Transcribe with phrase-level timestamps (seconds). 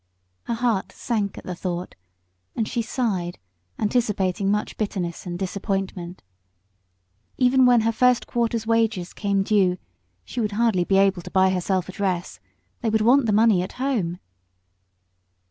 [0.45, 1.93] Her heart sank at the thought,
[2.55, 3.37] and she sighed,
[3.77, 6.23] anticipating much bitterness and disappointment.
[7.37, 9.77] Even when her first quarter's wages came due
[10.25, 12.39] she would hardly be able to buy herself a dress:
[12.81, 14.17] they would want the money at home.